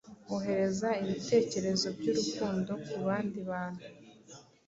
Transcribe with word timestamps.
Ohereza 0.35 0.89
ibitekerezo 1.03 1.87
by’urukundo 1.97 2.71
ku 2.87 2.97
bandi 3.07 3.39
bantu. 3.49 3.85